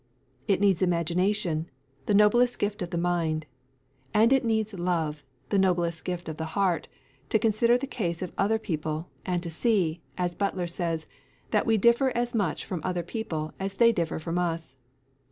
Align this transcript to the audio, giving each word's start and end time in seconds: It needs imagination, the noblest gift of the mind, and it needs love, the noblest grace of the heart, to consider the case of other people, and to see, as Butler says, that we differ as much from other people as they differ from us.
It 0.47 0.59
needs 0.59 0.81
imagination, 0.81 1.69
the 2.07 2.15
noblest 2.15 2.57
gift 2.57 2.81
of 2.81 2.89
the 2.89 2.97
mind, 2.97 3.45
and 4.15 4.33
it 4.33 4.43
needs 4.43 4.73
love, 4.73 5.23
the 5.49 5.59
noblest 5.59 6.03
grace 6.05 6.27
of 6.27 6.37
the 6.37 6.43
heart, 6.57 6.87
to 7.29 7.37
consider 7.37 7.77
the 7.77 7.85
case 7.85 8.23
of 8.23 8.33
other 8.35 8.57
people, 8.57 9.11
and 9.27 9.43
to 9.43 9.51
see, 9.51 10.01
as 10.17 10.33
Butler 10.33 10.65
says, 10.65 11.05
that 11.51 11.67
we 11.67 11.77
differ 11.77 12.09
as 12.17 12.33
much 12.33 12.65
from 12.65 12.81
other 12.83 13.03
people 13.03 13.53
as 13.59 13.75
they 13.75 13.91
differ 13.91 14.17
from 14.17 14.39
us. 14.39 14.75